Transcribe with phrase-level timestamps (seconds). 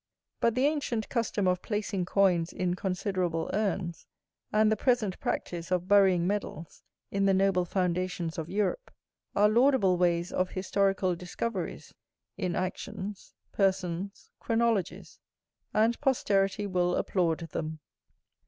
[0.39, 4.07] But the ancient custom of placing coins in considerable urns,
[4.51, 6.81] and the present practice of burying medals
[7.11, 8.89] in the noble foundations of Europe,
[9.35, 11.93] are laudable ways of historical discoveries,
[12.35, 15.19] in actions, persons, chronologies;
[15.71, 17.77] and posterity will applaud them.